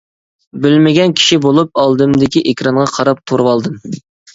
[0.63, 3.83] بىلمىگەن كىشى بولۇپ، ئالدىمدىكى ئېكرانغا قاراپ تۇرۇۋالدىم.